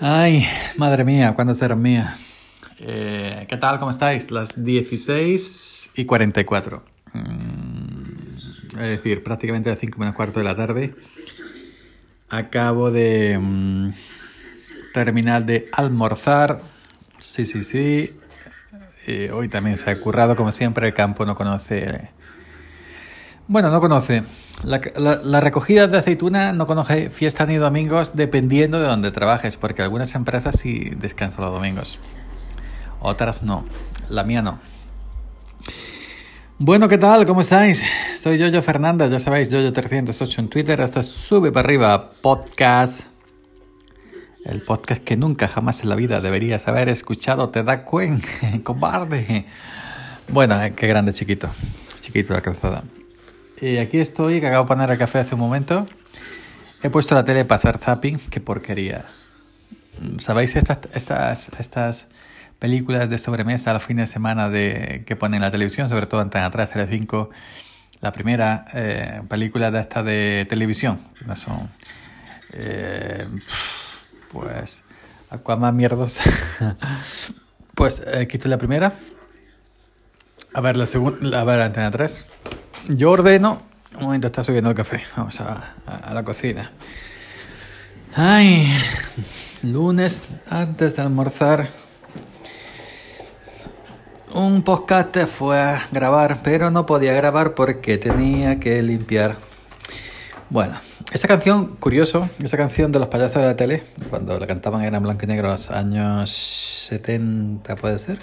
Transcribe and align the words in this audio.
Ay, 0.00 0.46
madre 0.76 1.04
mía, 1.04 1.34
¿cuándo 1.34 1.54
será 1.54 1.76
mía? 1.76 2.16
Eh, 2.78 3.46
¿Qué 3.48 3.56
tal? 3.56 3.78
¿Cómo 3.78 3.90
estáis? 3.90 4.30
Las 4.30 4.64
16 4.64 5.90
y 5.94 6.04
44. 6.06 6.82
Mm, 7.12 8.78
es 8.80 8.88
decir, 8.88 9.22
prácticamente 9.22 9.68
a 9.68 9.72
las 9.72 9.80
5 9.80 9.98
menos 9.98 10.14
cuarto 10.14 10.38
de 10.38 10.44
la 10.44 10.54
tarde. 10.54 10.94
Acabo 12.28 12.90
de 12.90 13.38
mm, 13.38 13.90
terminar 14.94 15.44
de 15.44 15.68
almorzar. 15.72 16.60
Sí, 17.18 17.44
sí, 17.44 17.64
sí. 17.64 18.16
Eh, 19.06 19.30
hoy 19.32 19.48
también 19.48 19.76
se 19.76 19.90
ha 19.90 19.96
currado, 19.96 20.36
como 20.36 20.52
siempre, 20.52 20.86
el 20.86 20.94
campo 20.94 21.26
no 21.26 21.34
conoce. 21.34 22.10
Bueno, 23.50 23.68
no 23.72 23.80
conoce. 23.80 24.22
La, 24.62 25.40
recogida 25.40 25.88
de 25.88 25.98
aceituna 25.98 26.52
no 26.52 26.68
conoce 26.68 27.10
fiesta 27.10 27.46
ni 27.46 27.56
domingos 27.56 28.14
dependiendo 28.14 28.78
de 28.78 28.86
donde 28.86 29.10
trabajes, 29.10 29.56
porque 29.56 29.82
algunas 29.82 30.14
empresas 30.14 30.56
sí 30.56 30.92
descansan 30.96 31.46
los 31.46 31.54
domingos, 31.54 31.98
otras 33.00 33.42
no, 33.42 33.64
la 34.08 34.22
mía 34.22 34.40
no. 34.40 34.60
Bueno, 36.60 36.86
¿qué 36.86 36.96
tal? 36.96 37.26
¿Cómo 37.26 37.40
estáis? 37.40 37.84
Soy 38.14 38.38
Yoyo 38.38 38.62
Fernández, 38.62 39.10
ya 39.10 39.18
sabéis, 39.18 39.52
Yoyo308 39.52 40.38
en 40.38 40.48
Twitter, 40.48 40.80
esto 40.80 41.00
es 41.00 41.06
Sube 41.06 41.50
para 41.50 41.66
arriba, 41.66 42.10
podcast. 42.22 43.00
El 44.44 44.62
podcast 44.62 45.02
que 45.02 45.16
nunca 45.16 45.48
jamás 45.48 45.82
en 45.82 45.88
la 45.88 45.96
vida 45.96 46.20
deberías 46.20 46.68
haber 46.68 46.88
escuchado, 46.88 47.48
te 47.48 47.64
da 47.64 47.82
cuenta, 47.82 48.28
cobarde. 48.62 49.44
Bueno, 50.28 50.62
eh, 50.62 50.72
qué 50.76 50.86
grande 50.86 51.12
chiquito, 51.12 51.48
chiquito 52.00 52.32
la 52.32 52.42
calzada. 52.42 52.84
Y 53.60 53.76
aquí 53.76 53.98
estoy, 53.98 54.40
que 54.40 54.46
acabo 54.46 54.64
de 54.64 54.68
poner 54.68 54.90
el 54.90 54.98
café 54.98 55.18
hace 55.18 55.34
un 55.34 55.40
momento. 55.40 55.86
He 56.82 56.88
puesto 56.88 57.14
la 57.14 57.24
tele 57.24 57.44
para 57.44 57.56
hacer 57.56 57.76
zapping, 57.76 58.18
qué 58.30 58.40
porquería. 58.40 59.04
¿Sabéis 60.18 60.56
estas, 60.56 60.78
estas, 60.94 61.50
estas 61.58 62.06
películas 62.58 63.10
de 63.10 63.18
sobremesa 63.18 63.74
los 63.74 63.82
fines 63.82 64.08
de 64.08 64.12
semana 64.14 64.48
de, 64.48 65.04
que 65.06 65.14
ponen 65.14 65.36
en 65.36 65.42
la 65.42 65.50
televisión, 65.50 65.90
sobre 65.90 66.06
todo 66.06 66.22
Antena 66.22 66.50
3, 66.50 66.70
Tele5? 66.70 67.28
La 68.00 68.12
primera 68.12 68.64
eh, 68.72 69.20
película 69.28 69.70
de 69.70 69.80
esta 69.80 70.02
de 70.02 70.46
televisión. 70.48 71.00
No 71.26 71.36
son. 71.36 71.70
Eh, 72.54 73.26
pues. 74.32 74.82
Aquaman 75.28 75.76
mierdos. 75.76 76.18
pues 77.74 78.02
eh, 78.06 78.26
quito 78.26 78.48
la 78.48 78.56
primera. 78.56 78.94
A 80.54 80.62
ver, 80.62 80.78
la 80.78 80.86
segunda. 80.86 81.42
A 81.42 81.44
ver, 81.44 81.60
Antena 81.60 81.90
3. 81.90 82.26
Yo 82.88 83.10
ordeno. 83.10 83.62
Un 83.96 84.04
momento, 84.04 84.28
está 84.28 84.42
subiendo 84.44 84.70
el 84.70 84.76
café. 84.76 85.02
Vamos 85.16 85.40
a, 85.40 85.74
la 86.12 86.22
cocina. 86.24 86.70
Ay, 88.14 88.72
lunes 89.62 90.22
antes 90.48 90.96
de 90.96 91.02
almorzar. 91.02 91.68
Un 94.32 94.62
podcast 94.62 95.16
fue 95.26 95.58
a 95.58 95.82
grabar, 95.90 96.40
pero 96.42 96.70
no 96.70 96.86
podía 96.86 97.12
grabar 97.12 97.54
porque 97.54 97.98
tenía 97.98 98.60
que 98.60 98.80
limpiar. 98.82 99.36
Bueno, 100.48 100.78
esa 101.12 101.28
canción, 101.28 101.76
curioso, 101.76 102.28
esa 102.42 102.56
canción 102.56 102.92
de 102.92 103.00
los 103.00 103.08
payasos 103.08 103.42
de 103.42 103.48
la 103.48 103.56
tele, 103.56 103.82
cuando 104.08 104.38
la 104.38 104.46
cantaban 104.46 104.82
era 104.82 104.96
en 104.96 105.02
blanco 105.02 105.24
y 105.24 105.28
negro 105.28 105.48
los 105.48 105.70
años 105.70 106.30
70, 106.30 107.76
puede 107.76 107.98
ser. 107.98 108.18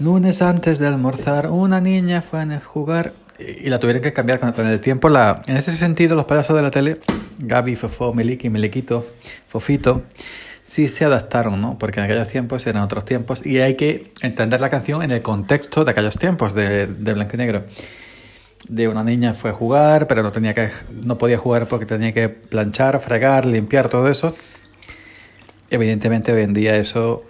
Lunes 0.00 0.42
antes 0.42 0.78
de 0.78 0.86
almorzar, 0.86 1.48
una 1.48 1.80
niña 1.80 2.22
fue 2.22 2.40
a 2.40 2.60
jugar 2.60 3.12
y 3.38 3.68
la 3.68 3.78
tuvieron 3.78 4.02
que 4.02 4.12
cambiar 4.12 4.40
con, 4.40 4.66
el 4.66 4.80
tiempo. 4.80 5.08
En 5.46 5.56
ese 5.56 5.72
sentido, 5.72 6.16
los 6.16 6.24
payasos 6.24 6.56
de 6.56 6.62
la 6.62 6.70
tele, 6.70 7.00
Gaby, 7.38 7.76
Fofo, 7.76 8.12
Meliki, 8.14 8.50
Melequito, 8.50 9.06
Fofito, 9.48 10.02
sí 10.64 10.88
se 10.88 11.04
adaptaron, 11.04 11.60
¿no? 11.60 11.78
Porque 11.78 12.00
en 12.00 12.04
aquellos 12.04 12.28
tiempos 12.28 12.66
eran 12.66 12.82
otros 12.82 13.04
tiempos 13.04 13.44
y 13.44 13.60
hay 13.60 13.74
que 13.74 14.10
entender 14.22 14.60
la 14.60 14.70
canción 14.70 15.02
en 15.02 15.10
el 15.10 15.22
contexto 15.22 15.84
de 15.84 15.90
aquellos 15.90 16.16
tiempos 16.16 16.54
de, 16.54 16.86
de 16.86 17.14
blanco 17.14 17.32
y 17.34 17.38
negro. 17.38 17.64
De 18.68 18.86
una 18.88 19.02
niña 19.02 19.34
fue 19.34 19.50
a 19.50 19.52
jugar, 19.52 20.06
pero 20.06 20.22
no, 20.22 20.30
tenía 20.30 20.54
que, 20.54 20.70
no 20.90 21.18
podía 21.18 21.36
jugar 21.36 21.66
porque 21.66 21.84
tenía 21.84 22.12
que 22.12 22.28
planchar, 22.28 23.00
fregar, 23.00 23.44
limpiar, 23.44 23.88
todo 23.88 24.08
eso. 24.08 24.36
Evidentemente 25.70 26.32
hoy 26.32 26.42
en 26.42 26.54
día 26.54 26.76
eso 26.76 27.24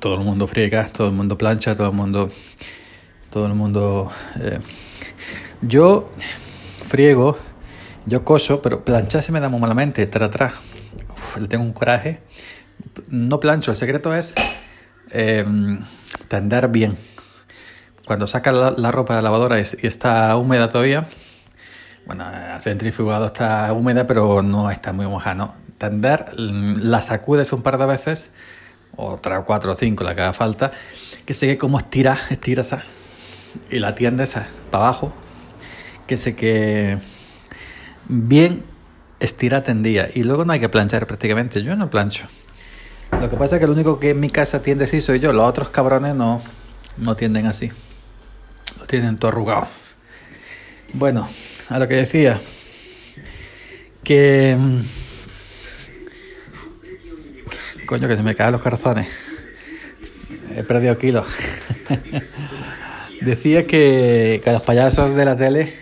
todo 0.00 0.14
el 0.14 0.20
mundo 0.20 0.46
friega, 0.46 0.88
todo 0.88 1.08
el 1.08 1.14
mundo 1.14 1.38
plancha, 1.38 1.74
todo 1.74 1.88
el 1.88 1.94
mundo, 1.94 2.30
todo 3.30 3.46
el 3.46 3.54
mundo. 3.54 4.10
Eh, 4.40 4.58
yo 5.62 6.10
friego, 6.84 7.38
yo 8.06 8.24
coso, 8.24 8.60
pero 8.62 8.84
planchar 8.84 9.22
se 9.22 9.32
me 9.32 9.40
da 9.40 9.48
muy 9.48 9.60
malamente, 9.60 10.02
estar 10.02 10.22
atrás. 10.22 10.54
le 11.40 11.48
tengo 11.48 11.64
un 11.64 11.72
coraje. 11.72 12.20
No 13.08 13.40
plancho, 13.40 13.70
el 13.70 13.76
secreto 13.76 14.14
es 14.14 14.34
eh, 15.10 15.44
tender 16.28 16.68
bien. 16.68 16.96
Cuando 18.06 18.26
sacas 18.26 18.78
la, 18.78 18.92
ropa 18.92 19.16
de 19.16 19.22
la 19.22 19.30
lavadora 19.30 19.58
y, 19.58 19.62
está 19.86 20.36
húmeda 20.36 20.68
todavía, 20.68 21.06
bueno, 22.06 22.24
centrifugado 22.60 23.26
está 23.26 23.72
húmeda, 23.72 24.06
pero 24.06 24.42
no 24.42 24.70
está 24.70 24.92
muy 24.92 25.06
mojada, 25.06 25.54
Tender, 25.78 26.32
la 26.36 27.02
sacudes 27.02 27.52
un 27.52 27.62
par 27.62 27.76
de 27.76 27.86
veces 27.86 28.32
otra 28.96 29.42
cuatro 29.42 29.72
o 29.72 29.76
cinco, 29.76 30.04
la 30.04 30.14
que 30.14 30.22
haga 30.22 30.32
falta, 30.32 30.72
que 31.24 31.34
se 31.34 31.46
que 31.46 31.58
como 31.58 31.78
estira, 31.78 32.18
estira 32.30 32.62
esa, 32.62 32.84
y 33.70 33.78
la 33.78 33.94
tiende 33.94 34.24
para 34.70 34.84
abajo, 34.84 35.12
que 36.06 36.16
se 36.16 36.34
que 36.36 36.98
bien 38.08 38.64
estira 39.20 39.62
tendía, 39.62 40.08
y 40.14 40.22
luego 40.22 40.44
no 40.44 40.52
hay 40.52 40.60
que 40.60 40.68
planchar 40.68 41.06
prácticamente, 41.06 41.62
yo 41.62 41.76
no 41.76 41.90
plancho. 41.90 42.26
Lo 43.20 43.30
que 43.30 43.36
pasa 43.36 43.56
es 43.56 43.60
que 43.60 43.64
el 43.66 43.70
único 43.70 44.00
que 44.00 44.10
en 44.10 44.20
mi 44.20 44.30
casa 44.30 44.62
tiende 44.62 44.84
así 44.84 45.00
soy 45.00 45.20
yo, 45.20 45.32
los 45.32 45.44
otros 45.44 45.70
cabrones 45.70 46.14
no, 46.14 46.42
no 46.96 47.16
tienden 47.16 47.46
así, 47.46 47.70
lo 48.78 48.86
tienen 48.86 49.16
todo 49.16 49.30
arrugado. 49.30 49.68
Bueno, 50.92 51.28
a 51.68 51.78
lo 51.78 51.88
que 51.88 51.94
decía, 51.94 52.40
que 54.02 54.56
mm, 54.58 54.80
Coño, 57.86 58.08
que 58.08 58.16
se 58.16 58.22
me 58.22 58.34
caen 58.34 58.52
los 58.52 58.60
corazones. 58.60 59.08
He 60.54 60.62
perdido 60.62 60.98
kilos. 60.98 61.26
Decía 63.20 63.66
que, 63.66 64.40
que 64.44 64.52
los 64.52 64.62
payasos 64.62 65.14
de 65.14 65.24
la 65.24 65.36
tele 65.36 65.72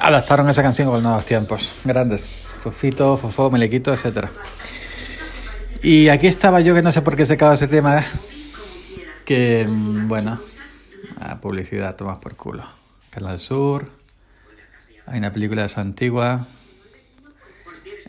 adaptaron 0.00 0.48
esa 0.48 0.62
canción 0.62 0.88
con 0.88 1.02
nuevos 1.02 1.24
tiempos. 1.24 1.72
Grandes. 1.84 2.30
Fofito, 2.60 3.16
Fofo, 3.16 3.50
Melequito, 3.50 3.92
etc. 3.92 4.28
Y 5.82 6.08
aquí 6.08 6.26
estaba 6.26 6.60
yo 6.60 6.74
que 6.74 6.82
no 6.82 6.92
sé 6.92 7.02
por 7.02 7.16
qué 7.16 7.24
se 7.24 7.34
acaba 7.34 7.54
ese 7.54 7.68
tema. 7.68 8.00
¿eh? 8.00 8.04
Que, 9.24 9.66
mm, 9.68 10.08
bueno, 10.08 10.40
publicidad, 11.40 11.96
tomas 11.96 12.18
por 12.18 12.36
culo. 12.36 12.64
Canal 13.10 13.38
Sur. 13.38 13.90
Hay 15.06 15.18
una 15.18 15.32
película 15.32 15.62
de 15.62 15.66
esa 15.66 15.80
antigua. 15.82 16.46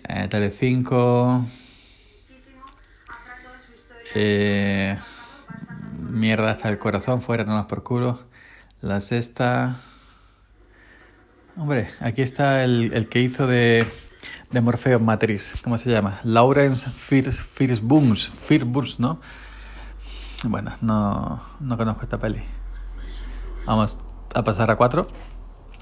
Eh, 0.08 0.28
Telecinco. 0.30 1.46
Eh, 4.16 4.98
mierda 6.09 6.52
hasta 6.52 6.70
el 6.70 6.80
corazón, 6.80 7.22
fuera, 7.22 7.44
nomás 7.44 7.66
por 7.66 7.84
culo. 7.84 8.20
La 8.81 9.02
sexta. 9.02 9.76
Hombre, 11.58 11.90
aquí 12.00 12.22
está 12.22 12.64
el, 12.64 12.92
el 12.94 13.09
que 13.09 13.22
hizo 13.22 13.46
de, 13.46 13.86
de 14.52 14.62
Morfeo 14.62 15.00
Matrix. 15.00 15.62
¿Cómo 15.62 15.78
se 15.78 15.90
llama? 15.90 16.20
Lawrence 16.24 16.90
Fishburne, 16.90 18.16
¿no? 19.00 19.20
Bueno, 20.46 20.75
no, 20.81 21.42
no 21.59 21.78
conozco 21.78 22.04
esta 22.04 22.18
peli. 22.18 22.42
Vamos 23.66 23.98
a 24.34 24.44
pasar 24.44 24.72
a 24.72 24.75
cuatro. 24.78 25.08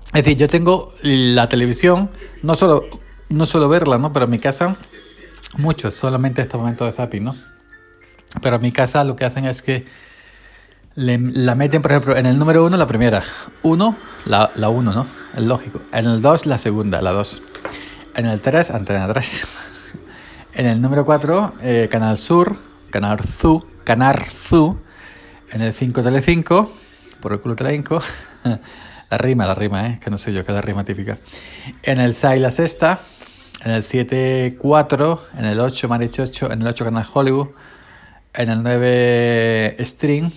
Es 0.08 0.26
decir, 0.26 0.38
yo 0.38 0.48
tengo 0.48 0.94
la 1.02 1.50
televisión, 1.50 2.10
no 2.42 2.56
solo, 2.56 2.86
no 3.30 3.46
solo 3.46 3.70
verla, 3.70 3.98
¿no? 3.98 4.12
Pero 4.14 4.26
en 4.26 4.32
mi 4.32 4.40
casa, 4.40 4.78
muchos, 5.58 5.96
solamente 5.96 6.42
estos 6.42 6.60
momentos 6.60 6.88
de 6.88 6.94
zapping, 6.94 7.24
¿no? 7.24 7.53
Pero 8.42 8.58
en 8.58 8.62
mi 8.62 8.72
casa 8.72 9.04
lo 9.04 9.16
que 9.16 9.26
hacen 9.26 9.46
es 9.46 9.62
que 9.62 9.86
la 10.96 11.56
meten, 11.56 11.82
por 11.82 11.92
ejemplo, 11.92 12.16
en 12.16 12.26
el 12.26 12.38
número 12.38 12.66
uno 12.66 12.78
la 12.78 12.88
primera. 12.88 13.24
Uno, 13.64 13.96
la, 14.26 14.52
la 14.56 14.70
¿no? 14.70 15.08
Es 15.36 15.42
lógico. 15.42 15.82
En 15.92 16.06
el 16.06 16.22
dos, 16.22 16.46
la 16.46 16.58
segunda, 16.58 17.02
la 17.02 17.12
dos. 17.12 17.42
En 18.16 18.26
el 18.26 18.42
tres, 18.42 18.70
antena 18.70 19.08
tres. 19.12 19.48
en 20.54 20.68
el 20.68 20.82
número 20.82 21.06
cuatro, 21.06 21.54
eh, 21.62 21.88
Canal 21.90 22.18
Sur, 22.18 22.58
Canal 22.90 23.20
Zu, 23.20 23.66
Canal 23.84 24.24
Zu. 24.26 24.78
En 25.52 25.62
el 25.62 25.72
5, 25.72 26.02
Tele5, 26.02 26.68
por 27.20 27.34
el 27.34 27.40
culo 27.40 27.56
Telecinco. 27.56 28.02
la 29.12 29.18
rima, 29.20 29.46
la 29.46 29.54
rima, 29.54 29.88
¿eh? 29.88 30.00
Que 30.04 30.10
no 30.10 30.18
sé 30.18 30.34
yo, 30.34 30.44
que 30.44 30.52
es 30.52 30.56
la 30.56 30.62
rima 30.62 30.84
típica. 30.84 31.18
En 31.84 32.00
el 32.00 32.16
6, 32.16 32.42
la 32.42 32.50
sexta. 32.50 33.00
En 33.64 33.72
el 33.72 33.84
7, 33.84 34.58
4. 34.60 35.22
En 35.38 35.46
el 35.46 35.60
8, 35.60 35.88
Marichocho. 35.88 36.52
En 36.52 36.62
el 36.62 36.68
8, 36.68 36.86
Canal 36.86 37.06
Hollywood 37.14 37.50
en 38.34 38.50
el 38.50 38.64
9 38.64 39.78
string 39.82 40.32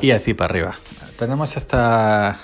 y 0.00 0.10
así 0.12 0.34
para 0.34 0.52
arriba. 0.52 0.76
Tenemos 1.18 1.56
hasta 1.56 2.38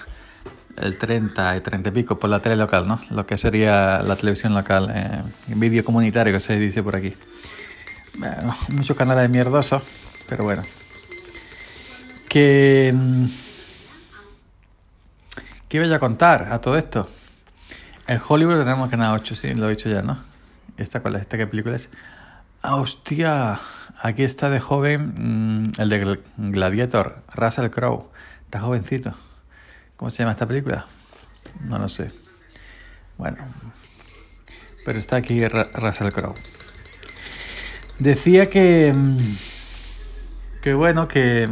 el 0.76 0.98
30 0.98 1.56
y 1.56 1.60
30 1.60 1.88
y 1.88 1.92
pico 1.92 2.18
por 2.18 2.28
la 2.28 2.40
tele 2.40 2.56
local, 2.56 2.86
¿no? 2.86 3.00
Lo 3.10 3.26
que 3.26 3.38
sería 3.38 4.02
la 4.02 4.16
televisión 4.16 4.54
local, 4.54 4.92
eh, 4.94 5.22
vídeo 5.48 5.84
comunitario 5.84 6.32
que 6.32 6.40
se 6.40 6.58
dice 6.58 6.82
por 6.82 6.96
aquí. 6.96 7.14
Muchos 8.68 8.96
canales 8.96 9.28
mierdosos, 9.30 9.82
pero 10.28 10.44
bueno. 10.44 10.62
Que... 12.28 12.92
Mm, 12.94 13.26
¿Qué 15.68 15.80
voy 15.80 15.92
a 15.92 15.98
contar 15.98 16.48
a 16.52 16.60
todo 16.60 16.76
esto? 16.76 17.08
En 18.06 18.20
Hollywood 18.26 18.60
tenemos 18.60 18.88
Canal 18.88 19.14
8, 19.16 19.34
sí, 19.34 19.54
lo 19.54 19.66
he 19.66 19.70
dicho 19.70 19.88
ya, 19.88 20.00
¿no? 20.00 20.16
¿Esta 20.76 21.00
cuál 21.00 21.16
es? 21.16 21.22
¿Esta 21.22 21.36
qué 21.36 21.46
película 21.48 21.74
es? 21.74 21.90
Hostia, 22.62 23.58
aquí 24.00 24.22
está 24.22 24.50
de 24.50 24.60
joven 24.60 25.68
mm, 25.68 25.80
el 25.80 25.88
de 25.88 26.20
Gladiator, 26.36 27.22
Russell 27.34 27.70
Crowe. 27.70 28.08
Está 28.44 28.60
jovencito. 28.60 29.14
¿Cómo 29.96 30.10
se 30.10 30.18
llama 30.18 30.32
esta 30.32 30.46
película? 30.46 30.86
No 31.64 31.78
lo 31.78 31.88
sé. 31.88 32.12
Bueno, 33.18 33.38
pero 34.84 34.98
está 34.98 35.16
aquí 35.16 35.46
Russell 35.46 36.08
Crowe. 36.10 36.34
Decía 37.98 38.46
que. 38.46 38.92
Mm, 38.94 39.18
que 40.62 40.74
bueno, 40.74 41.08
que. 41.08 41.50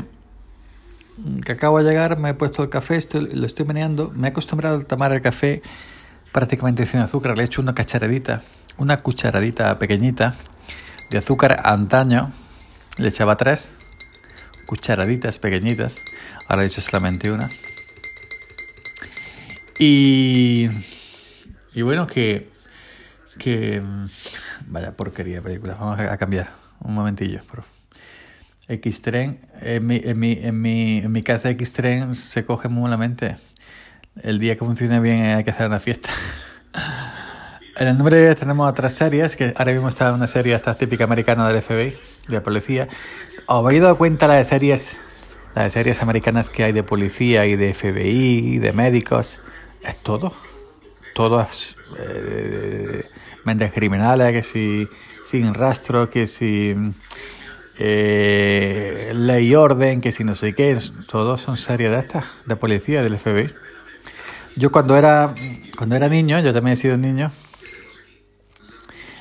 Que 1.44 1.52
acabo 1.52 1.80
de 1.80 1.88
llegar, 1.88 2.18
me 2.18 2.30
he 2.30 2.34
puesto 2.34 2.64
el 2.64 2.70
café, 2.70 2.98
lo 3.12 3.46
estoy 3.46 3.64
meneando. 3.64 4.10
Me 4.10 4.28
he 4.28 4.30
acostumbrado 4.30 4.78
a 4.78 4.84
tomar 4.84 5.12
el 5.12 5.22
café 5.22 5.62
prácticamente 6.32 6.86
sin 6.86 7.00
azúcar. 7.00 7.36
Le 7.36 7.44
he 7.44 7.46
hecho 7.46 7.62
una 7.62 7.72
cacharadita, 7.72 8.42
una 8.78 9.00
cucharadita 9.00 9.78
pequeñita 9.78 10.34
de 11.10 11.18
azúcar 11.18 11.60
antaño. 11.64 12.32
Le 12.96 13.08
echaba 13.08 13.36
tres 13.36 13.70
cucharaditas 14.66 15.38
pequeñitas. 15.38 16.00
Ahora 16.48 16.64
he 16.64 16.66
hecho 16.66 16.80
solamente 16.80 17.30
una. 17.30 17.48
Y. 19.78 20.68
Y 21.74 21.82
bueno, 21.82 22.06
que. 22.06 22.50
Que. 23.38 23.82
Vaya 24.66 24.96
porquería 24.96 25.36
de 25.36 25.42
película. 25.42 25.76
Vamos 25.78 25.98
a, 25.98 26.16
cambiar. 26.16 26.50
Un 26.80 26.94
momentillo, 26.94 27.40
por 27.44 27.64
X-Tren. 28.68 29.40
En 29.60 29.86
mi, 29.86 30.00
en, 30.02 30.18
mi, 30.18 30.32
en, 30.32 30.60
mi, 30.60 30.98
en 30.98 31.12
mi 31.12 31.22
casa 31.22 31.50
X-Tren 31.50 32.14
se 32.14 32.44
coge 32.44 32.68
muy 32.68 32.82
malamente. 32.82 33.36
El 34.22 34.38
día 34.38 34.56
que 34.56 34.64
funcione 34.64 35.00
bien 35.00 35.22
hay 35.22 35.44
que 35.44 35.50
hacer 35.50 35.66
una 35.66 35.80
fiesta. 35.80 36.10
En 37.76 37.88
el 37.88 37.98
número 37.98 38.16
10 38.16 38.38
tenemos 38.38 38.70
otras 38.70 38.94
series, 38.94 39.34
que 39.34 39.52
ahora 39.56 39.72
mismo 39.72 39.88
está 39.88 40.12
una 40.12 40.28
serie 40.28 40.54
esta 40.54 40.76
típica 40.76 41.04
americana 41.04 41.48
del 41.48 41.60
FBI, 41.60 41.96
de 42.28 42.40
policía. 42.40 42.88
¿Os 43.46 43.64
habéis 43.64 43.82
dado 43.82 43.96
cuenta 43.96 44.28
la 44.28 44.34
de 44.34 44.44
series, 44.44 44.96
las 45.56 45.72
series 45.72 46.00
americanas 46.00 46.50
que 46.50 46.62
hay 46.62 46.72
de 46.72 46.84
policía 46.84 47.46
y 47.46 47.56
de 47.56 47.74
FBI 47.74 48.58
de 48.58 48.72
médicos? 48.72 49.40
Es 49.82 49.96
todo. 50.02 50.32
Todo 51.14 51.40
es 51.40 51.76
eh, 51.98 53.04
mentes 53.44 53.72
criminales, 53.72 54.32
que 54.32 54.42
si 54.44 54.88
sin 55.24 55.52
rastro, 55.52 56.08
que 56.08 56.28
si 56.28 56.76
eh, 57.78 59.12
ley 59.16 59.48
y 59.48 59.54
orden, 59.56 60.00
que 60.00 60.12
si 60.12 60.22
no 60.22 60.36
sé 60.36 60.54
qué. 60.54 60.78
Todos 61.08 61.40
son 61.40 61.56
series 61.56 61.90
de 61.90 61.98
estas, 61.98 62.24
de 62.46 62.54
policía, 62.54 63.02
del 63.02 63.18
FBI. 63.18 63.50
Yo 64.54 64.70
cuando 64.70 64.96
era, 64.96 65.34
cuando 65.76 65.96
era 65.96 66.08
niño, 66.08 66.38
yo 66.38 66.52
también 66.52 66.74
he 66.74 66.76
sido 66.76 66.96
niño, 66.96 67.32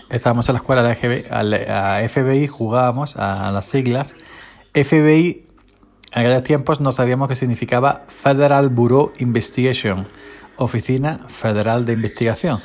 estábamos 0.09 0.47
en 0.49 0.53
la 0.53 0.59
escuela 0.59 0.83
de 0.83 0.95
FBI, 0.95 1.25
a 1.29 2.07
FBI, 2.07 2.47
jugábamos 2.47 3.15
a 3.17 3.51
las 3.51 3.65
siglas. 3.65 4.15
FBI, 4.73 5.45
en 6.11 6.21
aquellos 6.21 6.43
tiempos 6.43 6.79
no 6.81 6.91
sabíamos 6.91 7.27
qué 7.27 7.35
significaba 7.35 8.05
Federal 8.07 8.69
Bureau 8.69 9.11
Investigation, 9.17 10.07
Oficina 10.57 11.19
Federal 11.27 11.85
de 11.85 11.93
Investigación. 11.93 12.59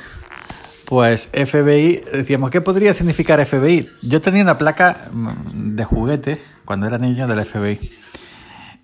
Pues 0.85 1.29
FBI, 1.33 2.03
decíamos, 2.11 2.49
¿qué 2.49 2.61
podría 2.61 2.93
significar 2.93 3.45
FBI? 3.45 3.87
Yo 4.01 4.21
tenía 4.21 4.41
una 4.41 4.57
placa 4.57 5.09
mm, 5.11 5.75
de 5.75 5.85
juguete 5.85 6.41
cuando 6.65 6.87
era 6.87 6.97
niño 6.97 7.27
del 7.27 7.45
FBI. 7.45 7.91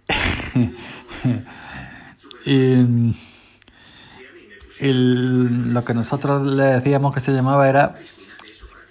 y, 2.46 2.76
lo 4.82 5.84
que 5.84 5.94
nosotros 5.96 6.46
le 6.46 6.64
decíamos 6.64 7.14
que 7.14 7.20
se 7.22 7.32
llamaba 7.32 7.68
era 7.68 7.96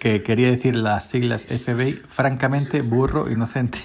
que 0.05 0.23
quería 0.23 0.51
decir 0.51 0.77
las 0.77 1.09
siglas 1.09 1.47
FBI, 1.47 1.95
francamente 2.07 2.83
burro 2.83 3.31
inocente. 3.31 3.79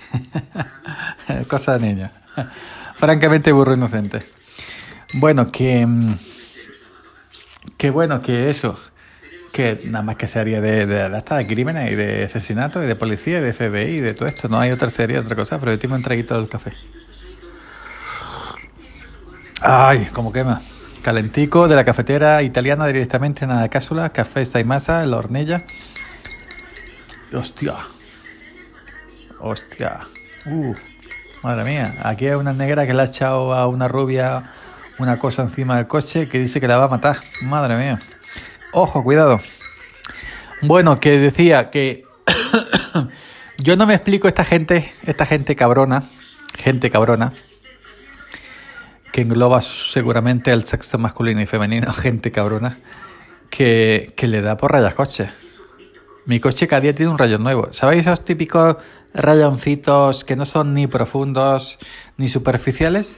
Cosa 1.47 1.77
de 1.77 1.87
niña. 1.87 2.11
francamente 2.97 3.53
burro 3.53 3.73
inocente. 3.73 4.19
Bueno, 5.13 5.49
que. 5.49 5.85
Mm, 5.85 6.17
que 7.77 7.89
bueno, 7.89 8.21
que 8.21 8.49
eso. 8.49 8.77
Que 9.53 9.79
nada 9.85 10.03
más 10.03 10.17
que 10.17 10.27
serie 10.27 10.59
de, 10.59 10.85
de, 10.85 11.07
de, 11.07 11.21
de 11.37 11.47
crímenes 11.47 11.89
y 11.89 11.95
de 11.95 12.25
asesinatos 12.25 12.83
y 12.83 12.87
de 12.87 12.97
policía 12.97 13.39
y 13.39 13.41
de 13.41 13.53
FBI 13.53 13.99
y 13.99 14.01
de 14.01 14.13
todo 14.13 14.27
esto. 14.27 14.49
No 14.49 14.59
hay 14.59 14.71
otra 14.71 14.89
serie, 14.89 15.19
otra 15.19 15.37
cosa, 15.37 15.57
pero 15.57 15.71
último 15.71 15.95
un 15.95 16.03
traguito 16.03 16.35
del 16.35 16.49
café. 16.49 16.73
Ay, 19.61 20.09
como 20.11 20.33
quema. 20.33 20.61
Calentico 21.01 21.69
de 21.69 21.77
la 21.77 21.85
cafetera 21.85 22.43
italiana 22.43 22.87
directamente 22.87 23.45
en 23.45 23.51
la 23.51 23.69
cápsula, 23.69 24.09
café 24.09 24.43
masa 24.65 25.01
en 25.01 25.11
la 25.11 25.17
hornilla. 25.17 25.63
Hostia. 27.33 27.75
Hostia. 29.39 29.99
Uh, 30.45 30.73
madre 31.43 31.63
mía. 31.63 31.95
Aquí 32.03 32.27
hay 32.27 32.35
una 32.35 32.53
negra 32.53 32.87
que 32.87 32.93
le 32.93 33.01
ha 33.01 33.05
echado 33.05 33.53
a 33.53 33.67
una 33.67 33.87
rubia 33.87 34.51
una 34.99 35.17
cosa 35.17 35.43
encima 35.43 35.77
del 35.77 35.87
coche 35.87 36.27
que 36.27 36.39
dice 36.39 36.59
que 36.59 36.67
la 36.67 36.77
va 36.77 36.85
a 36.85 36.89
matar. 36.89 37.17
Madre 37.43 37.77
mía. 37.77 37.99
Ojo, 38.73 39.03
cuidado. 39.03 39.39
Bueno, 40.61 40.99
que 40.99 41.17
decía 41.17 41.69
que 41.69 42.05
yo 43.57 43.77
no 43.77 43.87
me 43.87 43.93
explico 43.93 44.27
esta 44.27 44.43
gente, 44.43 44.91
esta 45.05 45.25
gente 45.25 45.55
cabrona, 45.55 46.03
gente 46.57 46.89
cabrona, 46.89 47.33
que 49.13 49.21
engloba 49.21 49.61
seguramente 49.61 50.51
el 50.51 50.65
sexo 50.65 50.97
masculino 50.97 51.41
y 51.41 51.45
femenino, 51.45 51.91
gente 51.93 52.31
cabrona, 52.31 52.77
que, 53.49 54.13
que 54.17 54.27
le 54.27 54.41
da 54.41 54.57
por 54.57 54.73
rayas 54.73 54.93
coches. 54.95 55.29
Mi 56.25 56.39
coche 56.39 56.67
cada 56.67 56.81
día 56.81 56.93
tiene 56.93 57.11
un 57.11 57.17
rayón 57.17 57.43
nuevo. 57.43 57.71
¿Sabéis 57.71 58.05
esos 58.05 58.23
típicos 58.23 58.77
rayoncitos 59.13 60.23
que 60.23 60.35
no 60.35 60.45
son 60.45 60.73
ni 60.73 60.87
profundos 60.87 61.79
ni 62.17 62.27
superficiales? 62.27 63.17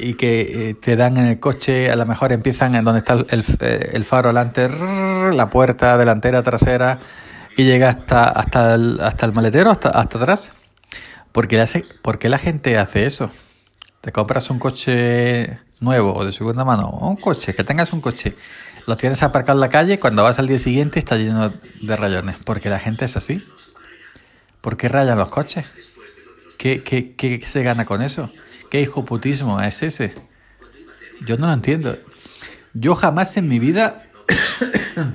Y 0.00 0.14
que 0.14 0.70
eh, 0.70 0.74
te 0.74 0.96
dan 0.96 1.16
en 1.16 1.26
el 1.26 1.40
coche, 1.40 1.90
a 1.90 1.96
lo 1.96 2.06
mejor 2.06 2.32
empiezan 2.32 2.74
en 2.74 2.84
donde 2.84 3.00
está 3.00 3.14
el, 3.14 3.44
eh, 3.60 4.04
faro 4.04 4.28
delante, 4.28 4.68
la 4.68 5.50
puerta 5.50 5.98
delantera, 5.98 6.42
trasera, 6.42 7.00
y 7.56 7.64
llega 7.64 7.88
hasta, 7.88 8.28
hasta, 8.28 8.74
el, 8.74 9.00
hasta 9.00 9.26
el 9.26 9.32
maletero, 9.32 9.70
hasta, 9.70 9.90
hasta 9.90 10.18
atrás. 10.18 10.52
¿Por 11.32 11.48
qué, 11.48 11.60
hace, 11.60 11.84
¿Por 12.02 12.18
qué 12.18 12.28
la 12.28 12.38
gente 12.38 12.78
hace 12.78 13.06
eso? 13.06 13.30
Te 14.00 14.12
compras 14.12 14.50
un 14.50 14.58
coche 14.58 15.58
nuevo 15.80 16.14
o 16.14 16.24
de 16.24 16.32
segunda 16.32 16.64
mano, 16.64 16.88
o 16.88 17.08
un 17.08 17.16
coche, 17.16 17.54
que 17.54 17.64
tengas 17.64 17.92
un 17.92 18.00
coche 18.00 18.36
lo 18.88 18.96
tienes 18.96 19.22
aparcado 19.22 19.58
en 19.58 19.60
la 19.60 19.68
calle, 19.68 20.00
cuando 20.00 20.22
vas 20.22 20.38
al 20.38 20.46
día 20.46 20.58
siguiente 20.58 20.98
está 20.98 21.16
lleno 21.16 21.52
de 21.82 21.96
rayones. 21.96 22.36
Porque 22.42 22.70
la 22.70 22.80
gente 22.80 23.04
es 23.04 23.18
así. 23.18 23.46
¿Por 24.62 24.78
qué 24.78 24.88
rayan 24.88 25.18
los 25.18 25.28
coches? 25.28 25.66
¿Qué, 26.56 26.82
qué, 26.82 27.14
qué 27.14 27.38
se 27.44 27.62
gana 27.62 27.84
con 27.84 28.00
eso? 28.00 28.32
¿Qué 28.70 28.80
hijoputismo 28.80 29.60
es 29.60 29.82
ese? 29.82 30.14
Yo 31.20 31.36
no 31.36 31.48
lo 31.48 31.52
entiendo. 31.52 31.98
Yo 32.72 32.94
jamás 32.94 33.36
en 33.36 33.46
mi 33.46 33.58
vida... 33.58 34.04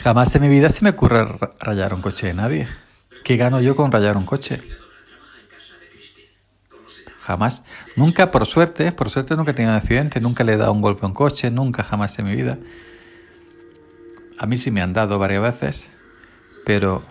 jamás 0.00 0.34
en 0.34 0.40
mi 0.40 0.48
vida 0.48 0.70
se 0.70 0.84
me 0.84 0.90
ocurre 0.90 1.26
rayar 1.60 1.92
un 1.92 2.00
coche 2.00 2.28
de 2.28 2.32
nadie. 2.32 2.68
¿Qué 3.22 3.36
gano 3.36 3.60
yo 3.60 3.76
con 3.76 3.92
rayar 3.92 4.16
un 4.16 4.24
coche? 4.24 4.62
Jamás. 7.28 7.64
Nunca, 7.94 8.30
por 8.30 8.46
suerte, 8.46 8.90
por 8.90 9.10
suerte 9.10 9.36
nunca 9.36 9.50
he 9.50 9.54
tenido 9.54 9.72
un 9.72 9.78
accidente, 9.78 10.18
nunca 10.18 10.44
le 10.44 10.54
he 10.54 10.56
dado 10.56 10.72
un 10.72 10.80
golpe 10.80 11.04
a 11.04 11.08
un 11.08 11.14
coche, 11.14 11.50
nunca, 11.50 11.84
jamás 11.84 12.18
en 12.18 12.24
mi 12.24 12.34
vida. 12.34 12.56
A 14.38 14.46
mí 14.46 14.56
sí 14.56 14.70
me 14.70 14.80
han 14.80 14.94
dado 14.94 15.18
varias 15.18 15.42
veces, 15.42 15.92
pero 16.64 17.02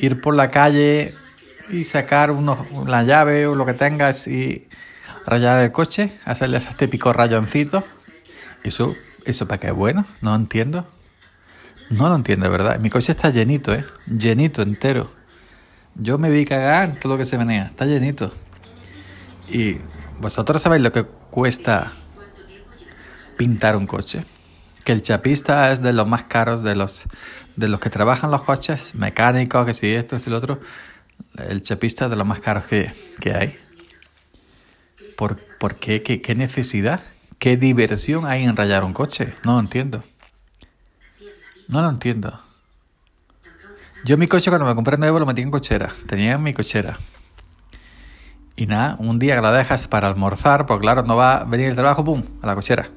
ir 0.00 0.20
por 0.20 0.34
la 0.34 0.50
calle 0.50 1.14
y 1.70 1.84
sacar 1.84 2.32
uno, 2.32 2.66
la 2.88 3.04
llave 3.04 3.46
o 3.46 3.54
lo 3.54 3.64
que 3.64 3.74
tengas 3.74 4.26
y 4.26 4.66
rayar 5.24 5.62
el 5.62 5.70
coche, 5.70 6.12
hacerle 6.24 6.58
ese 6.58 6.74
típico 6.74 7.12
rayoncito, 7.12 7.84
eso, 8.64 8.96
eso 9.24 9.46
para 9.46 9.60
qué 9.60 9.68
es 9.68 9.74
bueno, 9.74 10.04
no 10.20 10.34
entiendo. 10.34 10.84
No 11.90 12.08
lo 12.08 12.16
entiendo, 12.16 12.50
¿verdad? 12.50 12.80
Mi 12.80 12.90
coche 12.90 13.12
está 13.12 13.30
llenito, 13.30 13.72
¿eh? 13.72 13.84
Llenito, 14.06 14.62
entero. 14.62 15.12
Yo 15.94 16.18
me 16.18 16.30
vi 16.30 16.44
cagar 16.44 16.98
todo 17.00 17.14
lo 17.14 17.18
que 17.18 17.24
se 17.24 17.36
menea. 17.36 17.66
Está 17.66 17.84
llenito. 17.84 18.32
Y 19.50 19.78
vosotros 20.20 20.62
sabéis 20.62 20.82
lo 20.82 20.92
que 20.92 21.04
cuesta 21.04 21.92
pintar 23.36 23.76
un 23.76 23.86
coche. 23.86 24.24
Que 24.84 24.92
el 24.92 25.02
chapista 25.02 25.72
es 25.72 25.82
de 25.82 25.92
los 25.92 26.06
más 26.06 26.24
caros 26.24 26.62
de 26.62 26.76
los, 26.76 27.04
de 27.56 27.68
los 27.68 27.80
que 27.80 27.90
trabajan 27.90 28.30
los 28.30 28.42
coches, 28.42 28.94
mecánicos, 28.94 29.66
que 29.66 29.74
si 29.74 29.88
esto, 29.88 30.16
y 30.24 30.30
lo 30.30 30.36
otro. 30.36 30.60
El 31.36 31.62
chapista 31.62 32.04
es 32.04 32.10
de 32.10 32.16
los 32.16 32.26
más 32.26 32.40
caros 32.40 32.64
que, 32.64 32.92
que 33.20 33.34
hay. 33.34 33.56
¿Por, 35.16 35.36
por 35.58 35.76
qué? 35.76 36.02
qué? 36.02 36.22
¿Qué 36.22 36.34
necesidad? 36.34 37.00
¿Qué 37.38 37.56
diversión 37.56 38.26
hay 38.26 38.44
en 38.44 38.56
rayar 38.56 38.84
un 38.84 38.92
coche? 38.92 39.34
No 39.44 39.54
lo 39.54 39.60
entiendo. 39.60 40.04
No 41.68 41.82
lo 41.82 41.88
entiendo. 41.88 42.40
Yo 44.04 44.16
mi 44.16 44.26
coche 44.28 44.50
cuando 44.50 44.66
me 44.66 44.74
compré 44.74 44.96
nuevo 44.96 45.18
lo 45.18 45.26
metí 45.26 45.42
en 45.42 45.50
cochera. 45.50 45.92
Tenía 46.06 46.32
en 46.32 46.42
mi 46.42 46.54
cochera. 46.54 46.98
Y 48.56 48.66
nada, 48.66 48.96
un 48.98 49.18
día 49.18 49.36
que 49.36 49.42
la 49.42 49.52
dejas 49.52 49.88
para 49.88 50.08
almorzar, 50.08 50.66
pues 50.66 50.80
claro, 50.80 51.02
no 51.02 51.16
va 51.16 51.38
a 51.38 51.44
venir 51.44 51.68
el 51.68 51.74
trabajo, 51.74 52.04
pum, 52.04 52.24
a 52.42 52.46
la 52.46 52.54
cochera. 52.54 52.88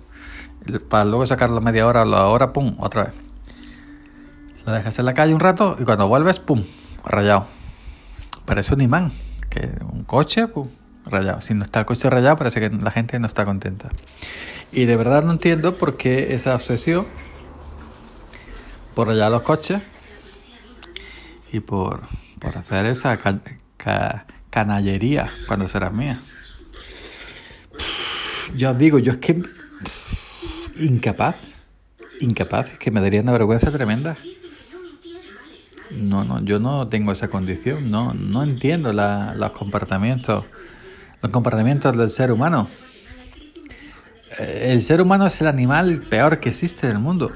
Para 0.90 1.06
luego 1.06 1.26
sacarlo 1.26 1.62
media 1.62 1.88
hora 1.88 2.02
o 2.02 2.06
la 2.06 2.26
hora, 2.28 2.54
pum, 2.54 2.76
otra 2.80 3.06
vez. 3.06 3.14
La 4.66 4.74
dejas 4.74 4.98
en 5.00 5.06
la 5.06 5.14
calle 5.14 5.34
un 5.34 5.40
rato 5.40 5.78
y 5.80 5.84
cuando 5.84 6.08
vuelves, 6.08 6.40
pum, 6.40 6.64
rayado. 7.06 7.48
Parece 8.46 8.74
un 8.74 8.82
imán. 8.82 9.12
Que 9.50 9.70
un 9.92 10.04
coche, 10.04 10.48
pum, 10.48 10.68
rayado. 11.06 11.42
Si 11.42 11.54
no 11.54 11.64
está 11.64 11.82
el 11.82 11.86
coche 11.86 12.10
rayado, 12.10 12.38
parece 12.38 12.60
que 12.60 12.70
la 12.70 12.92
gente 12.92 13.20
no 13.20 13.28
está 13.28 13.46
contenta. 13.46 13.90
Y 14.72 14.86
de 14.86 14.98
verdad 14.98 15.24
no 15.24 15.32
entiendo 15.32 15.76
por 15.76 15.98
qué 15.98 16.34
esa 16.34 16.56
obsesión 16.56 17.06
por 18.96 19.08
rayar 19.08 19.32
los 19.32 19.42
coches 19.42 19.82
y 21.52 21.60
por, 21.60 22.02
por 22.40 22.58
hacer 22.58 22.86
esa 22.86 23.18
canallería 24.54 25.32
cuando 25.48 25.68
será 25.68 25.90
mía. 25.90 26.20
Yo 28.56 28.70
os 28.70 28.78
digo, 28.78 29.00
yo 29.00 29.14
es 29.14 29.18
que 29.18 29.42
incapaz, 30.80 31.36
incapaz, 32.20 32.74
es 32.74 32.78
que 32.78 32.92
me 32.92 33.02
daría 33.02 33.22
una 33.22 33.32
vergüenza 33.32 33.72
tremenda. 33.72 34.16
No, 35.90 36.24
no, 36.24 36.44
yo 36.46 36.60
no 36.60 36.88
tengo 36.88 37.12
esa 37.12 37.30
condición, 37.30 37.90
no, 37.90 38.14
no 38.14 38.44
entiendo 38.44 38.94
la, 38.94 39.34
los 39.36 39.50
comportamientos, 39.52 40.46
los 41.24 41.32
comportamientos 41.32 41.98
del 41.98 42.12
ser 42.12 42.32
humano. 42.32 42.68
Eh, 44.38 44.70
el 44.72 44.84
ser 44.84 45.02
humano 45.02 45.26
es 45.26 45.42
el 45.42 45.48
animal 45.48 46.02
peor 46.02 46.40
que 46.40 46.50
existe 46.50 46.86
en 46.86 46.94
el 46.94 47.00
mundo. 47.00 47.32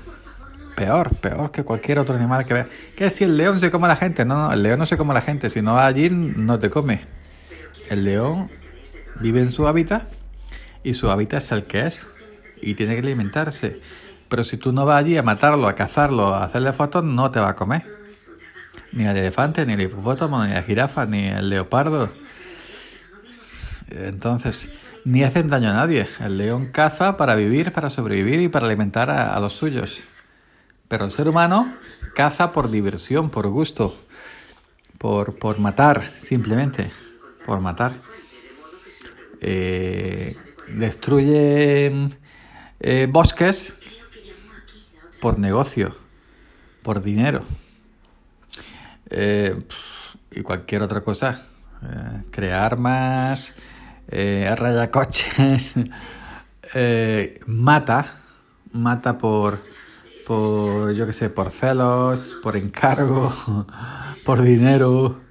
Peor, 0.77 1.15
peor 1.15 1.50
que 1.50 1.63
cualquier 1.63 1.98
otro 1.98 2.15
animal 2.15 2.46
que 2.46 2.53
vea. 2.53 2.67
¿Qué 2.96 3.10
si 3.10 3.24
el 3.24 3.36
león 3.36 3.60
se 3.60 3.72
come 3.72 3.86
a 3.86 3.88
la 3.88 3.96
gente? 3.96 4.25
No, 4.25 4.53
el 4.53 4.62
león 4.62 4.77
no 4.77 4.86
se 4.86 4.96
come 4.96 5.10
a 5.10 5.15
la 5.15 5.22
gente. 5.22 5.50
Si 5.50 5.60
no 5.60 5.74
va 5.74 5.88
allí, 5.88 6.12
no 6.12 6.60
te 6.60 6.69
come. 6.69 7.01
El 7.89 8.03
león 8.03 8.48
vive 9.19 9.41
en 9.41 9.50
su 9.50 9.67
hábitat 9.67 10.07
y 10.84 10.93
su 10.93 11.10
hábitat 11.10 11.41
es 11.41 11.51
el 11.51 11.63
que 11.63 11.88
es 11.88 12.05
y 12.62 12.75
tiene 12.75 12.93
que 12.93 13.00
alimentarse. 13.00 13.77
Pero 14.29 14.43
si 14.43 14.57
tú 14.57 14.72
no 14.72 14.86
vas 14.86 15.00
allí 15.00 15.17
a 15.17 15.24
matarlo, 15.24 15.67
a 15.67 15.74
cazarlo, 15.74 16.36
a 16.36 16.43
hacerle 16.43 16.72
fotos, 16.74 17.03
no 17.03 17.31
te 17.31 17.39
va 17.39 17.50
a 17.50 17.55
comer. 17.55 17.81
Ni 18.91 19.03
el 19.03 19.17
elefante, 19.17 19.65
ni 19.65 19.74
el 19.74 19.81
hipopótamo, 19.81 20.46
ni 20.46 20.53
la 20.53 20.62
jirafa, 20.62 21.07
ni 21.07 21.25
el 21.25 21.50
leopardo. 21.50 22.07
Entonces, 23.89 24.69
ni 25.05 25.24
hacen 25.24 25.48
daño 25.48 25.72
a 25.72 25.74
nadie. 25.74 26.05
El 26.19 26.38
león 26.38 26.67
caza 26.72 27.17
para 27.17 27.34
vivir, 27.34 27.74
para 27.74 27.89
sobrevivir 27.89 28.41
y 28.41 28.48
para 28.48 28.67
alimentar 28.67 29.10
a 29.10 29.39
los 29.39 29.53
suyos. 29.53 30.03
Pero 30.88 31.06
el 31.06 31.12
ser 31.12 31.27
humano 31.27 31.75
caza 32.15 32.53
por 32.53 32.72
diversión, 32.72 33.29
por 33.29 33.48
gusto, 33.48 33.98
por, 34.98 35.38
por 35.38 35.60
matar, 35.60 36.12
simplemente, 36.17 36.89
por 37.46 37.60
matar. 37.60 37.94
Eh, 39.41 40.36
destruye 40.67 42.10
eh, 42.79 43.08
bosques 43.10 43.74
por 45.20 45.38
negocio, 45.39 45.96
por 46.84 47.01
dinero. 47.01 47.44
Eh, 49.10 49.62
y 50.32 50.41
cualquier 50.41 50.82
otra 50.84 51.01
cosa. 51.01 51.44
crear 52.32 52.63
armas, 52.63 53.53
raya 54.10 54.89
coches, 54.89 55.75
mata, 57.46 58.15
mata 58.72 59.17
por 59.17 59.60
por, 60.27 60.91
yo 60.91 61.07
qué 61.07 61.13
sé, 61.13 61.29
por 61.29 61.51
celos, 61.51 62.36
por 62.43 62.57
encargo, 62.57 63.34
por 64.25 64.41
dinero, 64.41 65.22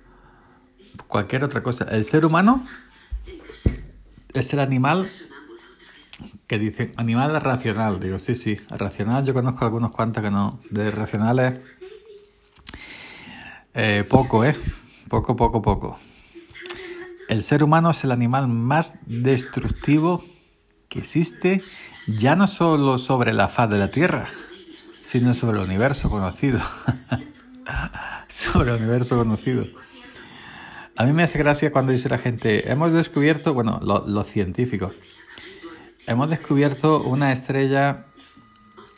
cualquier 1.06 1.44
otra 1.44 1.62
cosa. 1.62 1.84
El 1.90 2.02
ser 2.02 2.24
humano 2.24 2.66
es 4.32 4.52
el 4.54 4.60
animal 4.60 5.06
que 6.46 6.58
dice 6.58 6.92
animal 6.96 7.38
racional. 7.42 8.00
Digo, 8.00 8.18
sí, 8.18 8.34
sí, 8.34 8.56
racional. 8.70 9.26
Yo 9.26 9.34
conozco 9.34 9.66
algunos 9.66 9.90
cuantos 9.90 10.22
que 10.22 10.30
no. 10.30 10.60
De 10.70 10.90
racionales, 10.90 11.60
eh, 13.74 14.02
poco, 14.08 14.44
¿eh? 14.46 14.56
Poco, 15.10 15.36
poco, 15.36 15.60
poco. 15.60 15.98
El 17.28 17.42
ser 17.42 17.62
humano 17.62 17.90
es 17.90 18.02
el 18.04 18.12
animal 18.12 18.48
más 18.48 18.98
destructivo 19.04 20.24
que 20.88 21.00
existe, 21.00 21.62
ya 22.06 22.34
no 22.34 22.46
solo 22.46 22.96
sobre 22.96 23.34
la 23.34 23.48
faz 23.48 23.68
de 23.68 23.78
la 23.78 23.90
Tierra, 23.90 24.28
sino 25.06 25.34
sobre 25.34 25.58
el 25.58 25.64
universo 25.64 26.10
conocido. 26.10 26.58
sobre 28.28 28.72
el 28.72 28.82
universo 28.82 29.16
conocido. 29.16 29.64
A 30.96 31.04
mí 31.04 31.12
me 31.12 31.22
hace 31.22 31.38
gracia 31.38 31.70
cuando 31.70 31.92
dice 31.92 32.08
la 32.08 32.18
gente, 32.18 32.72
hemos 32.72 32.92
descubierto, 32.92 33.54
bueno, 33.54 33.78
los 33.80 34.26
científicos, 34.26 34.94
hemos 36.08 36.28
descubierto 36.28 37.04
una 37.04 37.32
estrella 37.32 38.06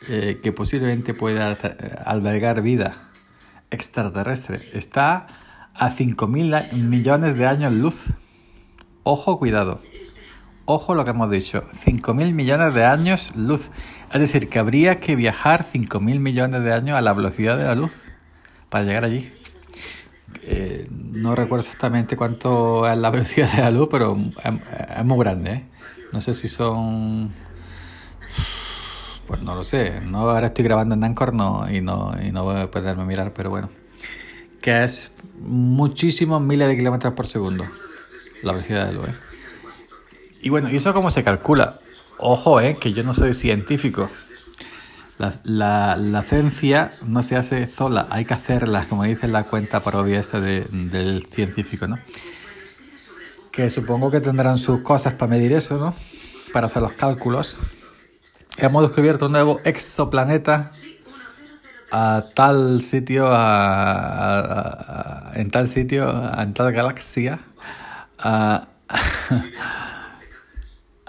eh, 0.07 0.39
que 0.41 0.51
posiblemente 0.51 1.13
pueda 1.13 1.51
albergar 2.05 2.63
vida 2.63 3.09
extraterrestre. 3.69 4.57
Está 4.73 5.27
a 5.75 5.91
5.000 5.91 6.73
millones 6.73 7.37
de 7.37 7.45
años 7.45 7.71
luz. 7.71 8.05
Ojo, 9.03 9.37
cuidado. 9.37 9.79
Ojo 10.71 10.93
lo 10.93 11.03
que 11.03 11.09
hemos 11.09 11.31
dicho. 11.31 11.63
5.000 11.83 12.31
millones 12.31 12.75
de 12.75 12.85
años 12.85 13.35
luz. 13.35 13.71
Es 14.13 14.19
decir, 14.19 14.49
que 14.49 14.59
habría 14.59 14.99
que 14.99 15.15
viajar 15.15 15.65
5.000 15.65 16.19
millones 16.19 16.61
de 16.61 16.71
años 16.71 16.95
a 16.95 17.01
la 17.01 17.11
velocidad 17.13 17.57
de 17.57 17.63
la 17.63 17.73
luz 17.73 18.03
para 18.69 18.83
llegar 18.83 19.03
allí. 19.03 19.33
Eh, 20.43 20.87
no 20.91 21.33
recuerdo 21.33 21.61
exactamente 21.61 22.15
cuánto 22.15 22.87
es 22.87 22.95
la 22.99 23.09
velocidad 23.09 23.51
de 23.51 23.63
la 23.63 23.71
luz, 23.71 23.87
pero 23.89 24.15
es, 24.43 25.05
muy 25.05 25.17
grande. 25.17 25.51
¿eh? 25.51 25.65
No 26.13 26.21
sé 26.21 26.35
si 26.35 26.47
son... 26.47 27.33
Pues 29.25 29.41
no 29.41 29.55
lo 29.55 29.63
sé. 29.63 30.01
No, 30.01 30.29
ahora 30.29 30.47
estoy 30.47 30.65
grabando 30.65 30.93
en 30.93 31.03
Anchor 31.03 31.33
no, 31.33 31.67
y, 31.67 31.81
no, 31.81 32.13
y 32.23 32.31
no 32.31 32.43
voy 32.43 32.61
a 32.61 32.69
poderme 32.69 33.05
mirar, 33.05 33.33
pero 33.33 33.49
bueno. 33.49 33.71
Que 34.61 34.83
es 34.83 35.15
muchísimos 35.39 36.39
miles 36.43 36.67
de 36.67 36.77
kilómetros 36.77 37.15
por 37.15 37.25
segundo 37.25 37.65
la 38.43 38.51
velocidad 38.51 38.85
de 38.85 38.93
la 38.93 38.99
luz. 38.99 39.09
¿eh? 39.09 39.28
Y 40.41 40.49
bueno, 40.49 40.69
¿y 40.69 40.77
eso 40.77 40.93
cómo 40.93 41.11
se 41.11 41.23
calcula? 41.23 41.79
Ojo, 42.17 42.61
eh, 42.61 42.77
que 42.79 42.93
yo 42.93 43.03
no 43.03 43.13
soy 43.13 43.33
científico. 43.33 44.09
La, 45.43 45.97
la, 45.97 46.23
ciencia 46.23 46.91
no 47.05 47.23
se 47.23 47.35
hace 47.35 47.67
sola, 47.67 48.07
hay 48.09 48.23
que 48.23 48.33
hacerla, 48.33 48.85
como 48.87 49.03
dice 49.03 49.27
la 49.27 49.43
cuenta 49.43 49.83
parodia 49.83 50.17
esta 50.17 50.39
de, 50.39 50.61
del 50.71 51.25
científico, 51.25 51.87
¿no? 51.87 51.97
Que 53.51 53.69
supongo 53.69 54.11
que 54.11 54.21
tendrán 54.21 54.57
sus 54.57 54.79
cosas 54.79 55.15
para 55.15 55.31
medir 55.31 55.51
eso, 55.51 55.77
¿no? 55.77 55.93
Para 56.53 56.67
hacer 56.67 56.81
los 56.81 56.93
cálculos. 56.93 57.59
Hemos 58.57 58.83
descubierto 58.83 59.25
un 59.25 59.33
nuevo 59.33 59.59
exoplaneta 59.65 60.71
a 61.91 62.23
tal 62.33 62.81
sitio, 62.81 63.27
a, 63.29 65.33
en 65.35 65.51
tal 65.51 65.67
sitio, 65.67 66.31
en 66.37 66.53
tal 66.53 66.71
galaxia. 66.71 67.39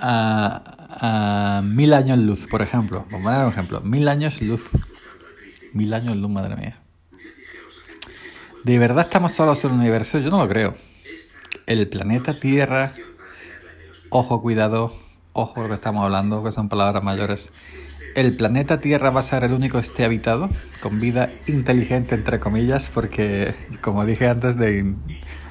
A, 0.00 1.62
mil 1.64 1.94
años 1.94 2.18
luz, 2.18 2.46
por 2.46 2.62
ejemplo. 2.62 3.06
Vamos 3.10 3.26
a 3.28 3.36
dar 3.36 3.46
un 3.46 3.52
ejemplo. 3.52 3.80
Mil 3.80 4.08
años 4.08 4.40
luz. 4.42 4.62
Mil 5.72 5.92
años 5.94 6.16
luz, 6.16 6.30
madre 6.30 6.56
mía. 6.56 6.80
¿De 8.64 8.78
verdad 8.78 9.04
estamos 9.04 9.32
solos 9.32 9.64
en 9.64 9.70
el 9.70 9.76
universo? 9.78 10.18
Yo 10.18 10.30
no 10.30 10.38
lo 10.38 10.48
creo. 10.48 10.74
El 11.66 11.88
planeta 11.88 12.38
Tierra, 12.38 12.92
ojo, 14.10 14.42
cuidado, 14.42 14.92
ojo 15.32 15.62
lo 15.62 15.68
que 15.68 15.74
estamos 15.74 16.04
hablando, 16.04 16.44
que 16.44 16.52
son 16.52 16.68
palabras 16.68 17.02
mayores. 17.02 17.50
El 18.14 18.36
planeta 18.36 18.80
Tierra 18.80 19.10
va 19.10 19.20
a 19.20 19.22
ser 19.22 19.44
el 19.44 19.52
único 19.52 19.78
que 19.78 19.86
esté 19.86 20.04
habitado, 20.04 20.50
con 20.82 20.98
vida 20.98 21.30
inteligente, 21.46 22.16
entre 22.16 22.40
comillas, 22.40 22.90
porque, 22.92 23.54
como 23.80 24.04
dije 24.04 24.28
antes, 24.28 24.58
de 24.58 24.94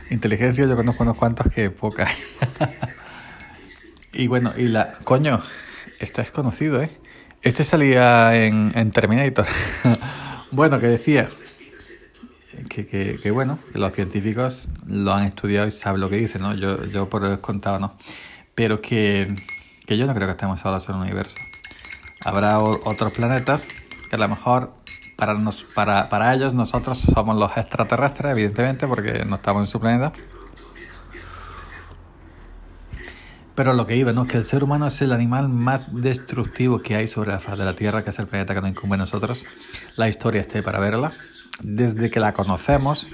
inteligencia 0.10 0.65
yo 0.65 0.75
conozco 0.75 1.03
unos 1.03 1.15
cuantos 1.15 1.48
que 1.53 1.70
poca. 1.70 2.08
Y 4.13 4.28
bueno, 4.28 4.54
y 4.58 4.68
la. 4.68 4.94
Coño, 5.04 5.42
este 6.00 6.22
es 6.22 6.32
conocido, 6.32 6.82
¿eh? 6.82 6.89
Este 7.42 7.63
salía 7.63 8.36
en, 8.36 8.72
en 8.75 8.92
Terminator. 8.92 9.46
bueno, 10.51 10.80
que 10.80 10.88
decía. 10.88 11.30
Que, 12.68 12.86
que, 12.86 13.18
que, 13.22 13.32
bueno, 13.32 13.58
que 13.72 13.80
los 13.80 13.94
científicos 13.94 14.68
lo 14.86 15.13
han 15.13 15.25
estudiado 15.25 15.68
y 15.68 15.72
saben 15.72 16.01
lo 16.01 16.10
que 16.10 16.18
dicen, 16.18 16.42
¿no? 16.42 16.54
Yo, 16.56 16.84
yo 16.86 17.08
por 17.08 17.24
el 17.24 17.39
contado 17.39 17.80
no. 17.80 17.98
Pero 18.54 18.82
que, 18.82 19.34
que 19.86 19.98
yo 19.98 20.06
no 20.06 20.13
creo 20.13 20.28
que 20.28 20.34
estemos 20.34 20.60
solos 20.60 20.88
en 20.89 20.96
el 20.96 21.01
universo. 21.01 21.36
Habrá 22.25 22.60
otros 22.60 23.13
planetas 23.13 23.66
que 24.10 24.16
a 24.16 24.20
lo 24.20 24.28
mejor 24.28 24.74
para, 25.16 25.36
nos, 25.36 25.63
para, 25.63 26.10
para 26.10 26.34
ellos 26.34 26.54
nosotros 26.54 27.00
somos 27.00 27.38
los 27.38 27.56
extraterrestres, 27.56 28.32
evidentemente, 28.32 28.88
porque 28.88 29.24
no 29.25 29.36
estamos 29.36 29.63
en 29.63 29.68
su 29.68 29.80
planeta 29.80 30.12
Pero 33.60 33.74
lo 33.74 33.86
que 33.86 33.98
iba, 33.98 34.13
¿no? 34.13 34.25
Que 34.25 34.38
el 34.38 34.46
ser 34.46 34.63
humano 34.63 34.88
es 34.88 35.01
el 35.01 35.12
animal 35.12 35.50
más 35.50 35.94
destructivo 35.94 36.80
que 36.80 36.96
hay 36.96 37.08
sobre 37.08 37.32
la 37.32 37.42
faz 37.42 37.60
de 37.60 37.66
la 37.66 37.74
Tierra, 37.74 38.06
que 38.06 38.12
es 38.12 38.18
el 38.18 38.25
planeta 38.25 38.56
que 38.56 38.62
nos 38.62 38.70
incumbe 38.70 38.96
a 38.96 39.00
nosotros. 39.00 39.46
La 39.98 40.08
historia 40.08 40.39
está 40.39 40.60
ahí 40.60 40.63
para 40.63 40.80
verla. 40.80 41.12
Desde 41.62 42.10
que 42.10 42.22
la 42.22 42.32
conocemos, 42.32 43.10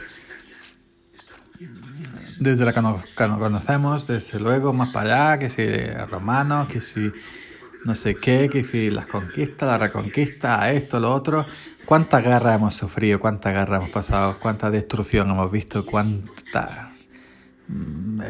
desde 2.37 2.63
la 2.63 2.73
que 2.73 2.81
nos, 2.83 3.03
conocemos, 3.15 4.05
desde 4.05 4.39
luego, 4.39 4.71
más 4.71 4.89
para 4.89 5.31
allá, 5.31 5.39
que 5.39 5.49
si 5.49 5.65
romanos, 6.11 6.67
que 6.67 6.79
si 6.79 7.11
no 7.83 7.95
sé 7.95 8.13
qué, 8.13 8.47
que 8.47 8.63
si 8.63 8.91
las 8.91 9.07
conquistas, 9.07 9.67
la 9.67 9.79
reconquista, 9.79 10.71
esto, 10.71 10.99
lo 10.99 11.11
otro. 11.11 11.47
¿Cuánta 11.85 12.21
guerra 12.21 12.53
hemos 12.53 12.75
sufrido? 12.75 13.19
¿Cuánta 13.19 13.51
guerra 13.51 13.77
hemos 13.77 13.89
pasado? 13.89 14.37
¿Cuánta 14.39 14.69
destrucción 14.69 15.27
hemos 15.31 15.51
visto? 15.51 15.83
¿Cuánta 15.87 16.91
mm, 17.67 18.21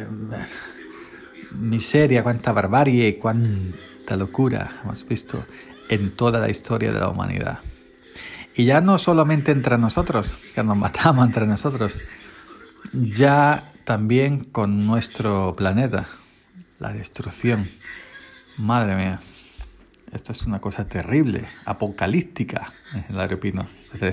miseria, 1.56 2.24
cuánta 2.24 2.52
barbarie, 2.52 3.18
cuánta 3.18 4.16
locura 4.16 4.82
hemos 4.84 5.08
visto 5.08 5.46
en 5.90 6.12
toda 6.12 6.40
la 6.40 6.50
historia 6.50 6.92
de 6.92 7.00
la 7.00 7.10
humanidad? 7.10 7.60
Y 8.56 8.66
ya 8.66 8.82
no 8.82 8.98
solamente 8.98 9.52
entre 9.52 9.78
nosotros, 9.78 10.36
que 10.54 10.64
nos 10.64 10.78
matamos 10.78 11.26
entre 11.26 11.46
nosotros, 11.46 11.98
ya 12.94 13.64
también 13.84 14.46
con 14.46 14.86
nuestro 14.86 15.56
planeta, 15.56 16.08
la 16.80 16.94
destrucción. 16.94 17.70
Madre 18.58 18.96
mía, 18.96 19.20
esto 20.14 20.32
es 20.32 20.46
una 20.46 20.60
cosa 20.60 20.88
terrible, 20.88 21.46
apocalíptica, 21.66 22.72
el 23.10 23.20
aeropino. 23.20 23.68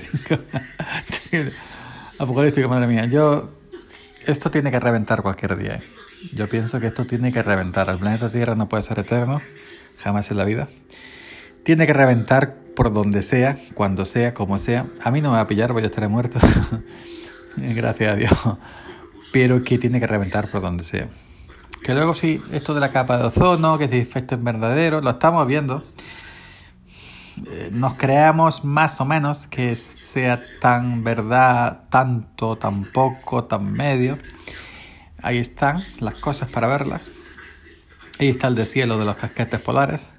apocalíptica, 2.18 2.66
madre 2.66 2.88
mía. 2.88 3.06
Yo, 3.06 3.50
esto 4.26 4.50
tiene 4.50 4.72
que 4.72 4.80
reventar 4.80 5.22
cualquier 5.22 5.56
día. 5.56 5.74
¿eh? 5.76 5.82
Yo 6.34 6.48
pienso 6.48 6.80
que 6.80 6.86
esto 6.86 7.04
tiene 7.04 7.32
que 7.32 7.42
reventar. 7.42 7.88
El 7.88 7.98
planeta 7.98 8.30
Tierra 8.30 8.54
no 8.54 8.68
puede 8.68 8.82
ser 8.82 8.98
eterno, 8.98 9.40
jamás 9.98 10.30
en 10.30 10.36
la 10.36 10.44
vida. 10.44 10.68
Tiene 11.64 11.86
que 11.86 11.92
reventar 11.92 12.56
por 12.74 12.92
donde 12.92 13.22
sea, 13.22 13.56
cuando 13.74 14.04
sea, 14.04 14.34
como 14.34 14.58
sea. 14.58 14.86
A 15.02 15.10
mí 15.10 15.20
no 15.20 15.30
me 15.30 15.36
va 15.36 15.42
a 15.42 15.46
pillar, 15.46 15.72
voy 15.72 15.82
a 15.82 15.86
estar 15.86 16.08
muerto. 16.08 16.38
Gracias 17.56 18.12
a 18.12 18.16
Dios 18.16 18.38
pero 19.32 19.64
que 19.64 19.78
tiene 19.78 19.98
que 19.98 20.06
reventar 20.06 20.48
por 20.48 20.60
donde 20.60 20.84
sea. 20.84 21.08
Que 21.82 21.94
luego 21.94 22.14
sí, 22.14 22.40
esto 22.52 22.74
de 22.74 22.80
la 22.80 22.92
capa 22.92 23.18
de 23.18 23.24
ozono, 23.24 23.76
que 23.78 23.88
si 23.88 23.96
efecto 23.96 24.36
es 24.36 24.44
verdadero, 24.44 25.00
lo 25.00 25.10
estamos 25.10 25.44
viendo. 25.48 25.82
Eh, 27.48 27.70
nos 27.72 27.94
creamos 27.94 28.64
más 28.64 29.00
o 29.00 29.04
menos 29.04 29.46
que 29.46 29.74
sea 29.74 30.40
tan 30.60 31.02
verdad, 31.02 31.84
tanto, 31.88 32.56
tan 32.56 32.84
poco, 32.84 33.44
tan 33.44 33.72
medio. 33.72 34.18
Ahí 35.22 35.38
están 35.38 35.82
las 36.00 36.14
cosas 36.14 36.48
para 36.48 36.66
verlas. 36.66 37.08
Ahí 38.18 38.28
está 38.28 38.48
el 38.48 38.56
deshielo 38.56 38.98
de 38.98 39.04
los 39.04 39.16
casquetes 39.16 39.60
polares. 39.60 40.10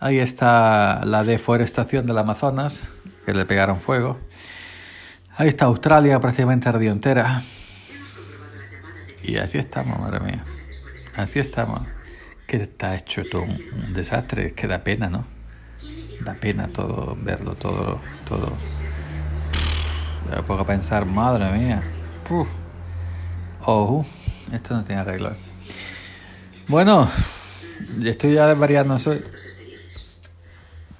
Ahí 0.00 0.18
está 0.18 1.04
la 1.04 1.24
deforestación 1.24 2.06
del 2.06 2.18
Amazonas, 2.18 2.88
que 3.24 3.32
le 3.32 3.46
pegaron 3.46 3.80
fuego. 3.80 4.18
Ahí 5.36 5.48
está 5.48 5.66
Australia 5.66 6.18
prácticamente 6.20 6.68
ardió 6.68 6.92
entera. 6.92 7.42
Y 9.22 9.36
así 9.36 9.58
estamos, 9.58 9.98
madre 9.98 10.20
mía. 10.20 10.44
Así 11.14 11.38
estamos. 11.38 11.80
Que 12.46 12.58
está 12.58 12.94
hecho 12.96 13.22
todo 13.30 13.42
un, 13.42 13.92
desastre, 13.92 14.46
es 14.46 14.52
que 14.52 14.66
da 14.66 14.84
pena, 14.84 15.08
¿no? 15.08 15.24
Da 16.20 16.34
pena 16.34 16.68
todo, 16.68 17.16
verlo 17.20 17.54
todo, 17.54 18.00
todo. 18.24 18.52
Me 20.30 20.42
pongo 20.42 20.66
pensar, 20.66 21.06
madre 21.06 21.50
mía. 21.52 21.82
Uf. 22.28 22.48
Oh, 23.68 24.04
esto 24.52 24.74
no 24.74 24.84
tiene 24.84 25.00
arreglo. 25.00 25.30
Bueno, 26.68 27.08
estoy 28.04 28.34
ya 28.34 28.48
desvariando, 28.48 28.94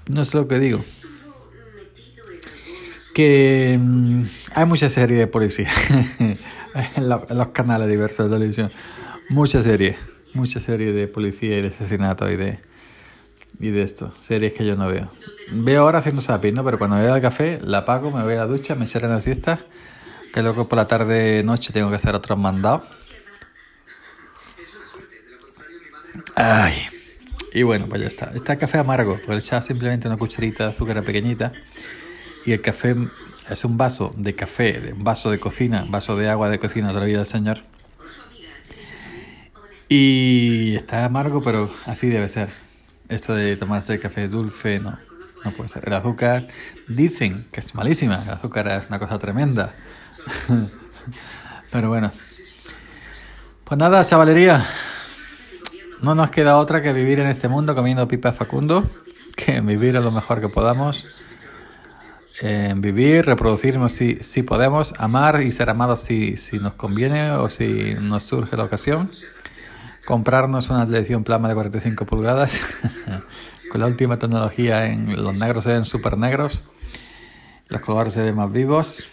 no 0.08 0.24
sé, 0.24 0.36
lo 0.36 0.46
que 0.46 0.58
digo. 0.58 0.84
Que 3.14 3.78
mm, 3.80 4.22
hay 4.54 4.64
mucha 4.66 4.88
serie 4.90 5.16
de 5.16 5.26
policía. 5.26 5.70
en, 6.96 7.08
los 7.08 7.48
canales 7.48 7.88
diversos 7.88 8.30
de 8.30 8.36
televisión. 8.36 8.70
Muchas 9.28 9.64
series, 9.64 9.96
muchas 10.34 10.62
series 10.62 10.94
de 10.94 11.08
policía 11.08 11.58
y 11.58 11.62
de 11.62 11.68
asesinato 11.68 12.30
y 12.30 12.36
de, 12.36 12.60
y 13.58 13.70
de 13.70 13.82
esto. 13.82 14.12
Series 14.20 14.52
que 14.52 14.66
yo 14.66 14.76
no 14.76 14.86
veo. 14.88 15.10
Veo 15.50 15.82
ahora 15.82 15.98
haciendo 15.98 16.22
zapping, 16.22 16.54
¿no? 16.54 16.64
Pero 16.64 16.78
cuando 16.78 16.96
voy 16.96 17.06
al 17.06 17.20
café, 17.20 17.58
la 17.62 17.78
apago, 17.78 18.10
me 18.10 18.22
voy 18.22 18.34
a 18.34 18.38
la 18.38 18.46
ducha, 18.46 18.74
me 18.74 18.86
en 18.92 19.08
la 19.08 19.20
siesta. 19.20 19.60
Que 20.32 20.42
luego 20.42 20.68
por 20.68 20.76
la 20.76 20.86
tarde, 20.86 21.42
noche 21.42 21.72
tengo 21.72 21.88
que 21.88 21.96
hacer 21.96 22.14
otros 22.14 22.38
mandados. 22.38 22.82
Ay. 26.36 26.74
Y 27.54 27.62
bueno, 27.62 27.86
pues 27.88 28.02
ya 28.02 28.06
está. 28.06 28.30
Está 28.34 28.58
café 28.58 28.78
amargo, 28.78 29.14
porque 29.14 29.32
le 29.32 29.38
echaba 29.38 29.62
simplemente 29.62 30.06
una 30.06 30.18
cucharita 30.18 30.64
de 30.64 30.70
azúcar 30.70 31.02
pequeñita. 31.02 31.52
Y 32.44 32.52
el 32.52 32.60
café 32.60 32.94
es 33.48 33.64
un 33.64 33.78
vaso 33.78 34.12
de 34.14 34.34
café, 34.34 34.92
un 34.92 35.02
vaso 35.02 35.30
de 35.30 35.38
cocina, 35.38 35.86
vaso 35.88 36.14
de 36.16 36.28
agua 36.28 36.50
de 36.50 36.58
cocina 36.58 36.92
la 36.92 37.00
vida 37.00 37.18
del 37.18 37.26
Señor. 37.26 37.62
Y 39.88 40.74
está 40.76 41.06
amargo, 41.06 41.42
pero 41.42 41.70
así 41.86 42.08
debe 42.08 42.28
ser. 42.28 42.50
Esto 43.08 43.34
de 43.34 43.56
tomarse 43.56 43.94
el 43.94 44.00
café 44.00 44.28
dulce, 44.28 44.78
no, 44.78 44.98
no 45.42 45.52
puede 45.52 45.70
ser. 45.70 45.84
El 45.86 45.94
azúcar, 45.94 46.46
dicen 46.86 47.46
que 47.50 47.60
es 47.60 47.74
malísima, 47.74 48.22
el 48.22 48.30
azúcar 48.30 48.68
es 48.68 48.88
una 48.88 48.98
cosa 48.98 49.18
tremenda. 49.18 49.74
pero 51.70 51.88
bueno. 51.88 52.12
Pues 53.64 53.78
nada, 53.78 54.04
chavalería. 54.04 54.66
No 56.06 56.14
nos 56.14 56.30
queda 56.30 56.58
otra 56.58 56.82
que 56.82 56.92
vivir 56.92 57.18
en 57.18 57.26
este 57.26 57.48
mundo 57.48 57.74
comiendo 57.74 58.06
pipa 58.06 58.30
Facundo, 58.32 58.88
que 59.34 59.60
vivir 59.60 59.94
lo 59.94 60.12
mejor 60.12 60.40
que 60.40 60.48
podamos 60.48 61.08
vivir, 62.76 63.26
reproducirnos 63.26 63.90
si, 63.90 64.22
si 64.22 64.44
podemos, 64.44 64.94
amar 64.98 65.42
y 65.42 65.50
ser 65.50 65.68
amados 65.68 65.98
si, 65.98 66.36
si 66.36 66.60
nos 66.60 66.74
conviene 66.74 67.32
o 67.32 67.50
si 67.50 67.96
nos 68.00 68.22
surge 68.22 68.56
la 68.56 68.62
ocasión, 68.62 69.10
comprarnos 70.04 70.70
una 70.70 70.86
televisión 70.86 71.24
plana 71.24 71.48
de 71.48 71.54
45 71.54 72.06
pulgadas 72.06 72.62
con 73.72 73.80
la 73.80 73.88
última 73.88 74.16
tecnología 74.16 74.86
en 74.86 75.20
los 75.20 75.36
negros 75.36 75.64
se 75.64 75.72
ven 75.72 75.84
súper 75.84 76.16
negros, 76.16 76.62
los 77.66 77.80
colores 77.80 78.14
se 78.14 78.22
ven 78.22 78.36
más 78.36 78.52
vivos, 78.52 79.10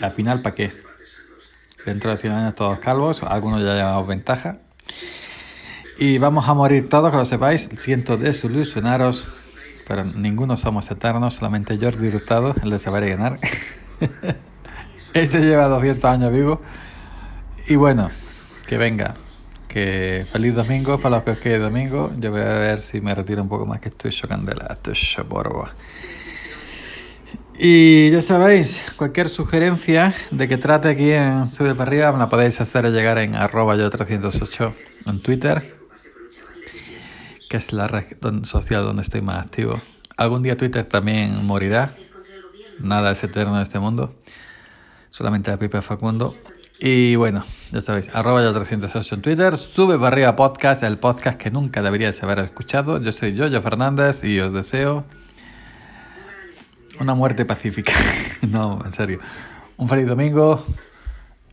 al 0.00 0.12
final 0.12 0.42
¿para 0.42 0.54
qué? 0.54 0.72
Dentro 1.84 2.12
de 2.12 2.18
100 2.18 2.32
años 2.32 2.54
todos 2.54 2.78
calvos, 2.78 3.24
algunos 3.24 3.64
ya 3.64 3.74
llevamos 3.74 4.06
ventaja. 4.06 4.58
Y 5.98 6.18
vamos 6.18 6.48
a 6.48 6.54
morir 6.54 6.88
todos, 6.88 7.10
que 7.10 7.16
lo 7.16 7.24
sepáis. 7.24 7.68
Siento 7.76 8.16
desilusionaros 8.16 9.26
pero 9.86 10.04
ninguno 10.04 10.56
somos 10.56 10.90
eternos, 10.90 11.34
solamente 11.34 11.78
Jordi 11.78 12.08
Hurtado, 12.08 12.54
el 12.62 12.70
de 12.70 12.78
saber 12.78 13.04
y 13.04 13.10
ganar. 13.10 13.38
Ese 15.14 15.40
lleva 15.40 15.68
200 15.68 16.04
años 16.04 16.32
vivo. 16.32 16.60
Y 17.68 17.76
bueno, 17.76 18.10
que 18.66 18.78
venga. 18.78 19.14
Que 19.68 20.24
feliz 20.30 20.54
domingo 20.54 20.98
para 20.98 21.16
los 21.16 21.24
que 21.24 21.30
os 21.32 21.38
quede 21.38 21.58
domingo. 21.58 22.12
Yo 22.16 22.30
voy 22.30 22.40
a 22.40 22.58
ver 22.58 22.80
si 22.80 23.00
me 23.00 23.14
retiro 23.14 23.42
un 23.42 23.48
poco 23.48 23.66
más 23.66 23.80
que 23.80 23.88
estoy 23.88 24.10
chocandela, 24.12 24.68
estoy 24.70 24.94
choporbo. 24.94 25.68
Y 27.56 28.10
ya 28.10 28.22
sabéis, 28.22 28.80
cualquier 28.96 29.28
sugerencia 29.28 30.14
de 30.30 30.48
que 30.48 30.56
trate 30.56 30.88
aquí 30.88 31.10
en 31.10 31.46
Sube 31.46 31.74
para 31.74 31.88
arriba 31.88 32.12
me 32.12 32.18
la 32.18 32.28
podéis 32.28 32.60
hacer 32.60 32.90
llegar 32.90 33.18
en 33.18 33.36
arroba 33.36 33.76
yo 33.76 33.88
308 33.90 34.74
en 35.06 35.20
Twitter 35.20 35.83
que 37.54 37.58
es 37.58 37.72
la 37.72 37.86
red 37.86 38.04
social 38.42 38.82
donde 38.82 39.02
estoy 39.02 39.20
más 39.20 39.44
activo. 39.44 39.80
Algún 40.16 40.42
día 40.42 40.56
Twitter 40.56 40.84
también 40.86 41.46
morirá. 41.46 41.92
Nada 42.80 43.12
es 43.12 43.22
eterno 43.22 43.54
en 43.54 43.62
este 43.62 43.78
mundo. 43.78 44.12
Solamente 45.10 45.52
la 45.52 45.56
pipa 45.56 45.80
Facundo. 45.80 46.34
Y 46.80 47.14
bueno, 47.14 47.44
ya 47.70 47.80
sabéis, 47.80 48.10
arroba 48.12 48.42
yo 48.42 48.52
308 48.52 49.14
en 49.14 49.22
Twitter. 49.22 49.56
Sube 49.56 49.94
para 49.94 50.08
arriba 50.08 50.34
podcast, 50.34 50.82
el 50.82 50.98
podcast 50.98 51.38
que 51.38 51.52
nunca 51.52 51.80
deberíais 51.80 52.20
haber 52.24 52.40
escuchado. 52.40 53.00
Yo 53.00 53.12
soy 53.12 53.34
Yoyo 53.34 53.62
Fernández 53.62 54.24
y 54.24 54.40
os 54.40 54.52
deseo 54.52 55.04
una 56.98 57.14
muerte 57.14 57.44
pacífica. 57.44 57.92
no, 58.42 58.82
en 58.84 58.92
serio. 58.92 59.20
Un 59.76 59.88
feliz 59.88 60.06
domingo 60.06 60.66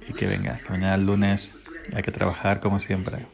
y 0.09 0.13
que 0.13 0.25
venga, 0.25 0.57
que 0.65 0.71
mañana 0.71 0.95
el 0.95 1.05
lunes 1.05 1.59
hay 1.93 2.01
que 2.01 2.11
trabajar 2.11 2.59
como 2.59 2.79
siempre. 2.79 3.27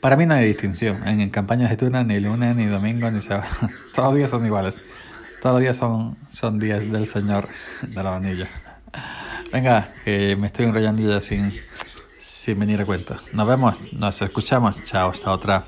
Para 0.00 0.16
mí 0.16 0.26
no 0.26 0.34
hay 0.34 0.46
distinción. 0.46 1.06
En, 1.06 1.28
campañas 1.30 1.70
de 1.70 1.76
tuna 1.76 2.04
ni 2.04 2.20
lunes, 2.20 2.56
ni 2.56 2.66
domingo, 2.66 3.10
ni 3.10 3.20
sábado. 3.20 3.48
Todos 3.94 4.08
los 4.08 4.16
días 4.16 4.30
son 4.30 4.46
iguales. 4.46 4.80
Todos 5.40 5.54
los 5.54 5.62
días 5.62 5.76
son, 5.76 6.16
son 6.28 6.58
días 6.58 6.90
del 6.90 7.06
Señor 7.06 7.48
de 7.82 8.02
la 8.02 8.10
vanilla. 8.10 8.48
Venga, 9.52 9.88
que 10.04 10.36
me 10.36 10.48
estoy 10.48 10.66
enrollando 10.66 11.02
ya 11.02 11.20
sin, 11.20 11.52
sin 12.16 12.58
venir 12.58 12.80
a 12.80 12.84
cuento. 12.84 13.16
Nos 13.32 13.46
vemos, 13.46 13.76
nos 13.92 14.20
escuchamos. 14.20 14.82
Chao, 14.84 15.10
hasta 15.10 15.30
otra. 15.30 15.64